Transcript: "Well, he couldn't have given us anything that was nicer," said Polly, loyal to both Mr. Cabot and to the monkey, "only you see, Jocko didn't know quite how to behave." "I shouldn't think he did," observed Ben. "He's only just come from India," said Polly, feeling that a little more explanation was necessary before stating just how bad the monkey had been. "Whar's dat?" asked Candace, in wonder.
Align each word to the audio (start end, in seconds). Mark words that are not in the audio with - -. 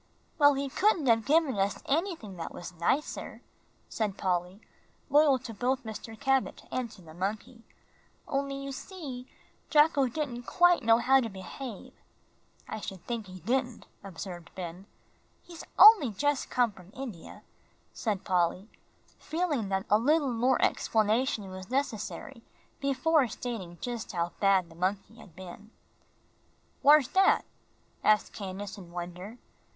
"Well, 0.39 0.55
he 0.55 0.67
couldn't 0.67 1.05
have 1.05 1.25
given 1.27 1.59
us 1.59 1.83
anything 1.85 2.35
that 2.37 2.51
was 2.51 2.73
nicer," 2.73 3.43
said 3.87 4.17
Polly, 4.17 4.59
loyal 5.11 5.37
to 5.37 5.53
both 5.53 5.83
Mr. 5.83 6.19
Cabot 6.19 6.63
and 6.71 6.89
to 6.93 7.03
the 7.03 7.13
monkey, 7.13 7.61
"only 8.27 8.55
you 8.55 8.71
see, 8.71 9.27
Jocko 9.69 10.07
didn't 10.07 10.33
know 10.33 10.41
quite 10.41 10.83
how 10.83 11.19
to 11.19 11.29
behave." 11.29 11.93
"I 12.67 12.79
shouldn't 12.79 13.05
think 13.05 13.27
he 13.27 13.41
did," 13.41 13.85
observed 14.03 14.49
Ben. 14.55 14.87
"He's 15.43 15.63
only 15.77 16.09
just 16.09 16.49
come 16.49 16.71
from 16.71 16.89
India," 16.95 17.43
said 17.93 18.23
Polly, 18.23 18.69
feeling 19.19 19.69
that 19.69 19.85
a 19.87 19.99
little 19.99 20.33
more 20.33 20.59
explanation 20.63 21.47
was 21.51 21.69
necessary 21.69 22.41
before 22.79 23.27
stating 23.27 23.77
just 23.81 24.13
how 24.13 24.31
bad 24.39 24.67
the 24.67 24.75
monkey 24.75 25.17
had 25.17 25.35
been. 25.35 25.69
"Whar's 26.81 27.07
dat?" 27.07 27.45
asked 28.03 28.33
Candace, 28.33 28.79
in 28.79 28.89
wonder. 28.91 29.37